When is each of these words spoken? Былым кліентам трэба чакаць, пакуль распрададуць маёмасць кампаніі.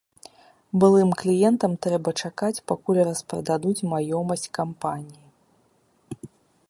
Былым 0.83 1.09
кліентам 1.21 1.75
трэба 1.85 2.09
чакаць, 2.27 2.63
пакуль 2.71 3.01
распрададуць 3.09 3.85
маёмасць 3.93 4.47
кампаніі. 4.61 6.27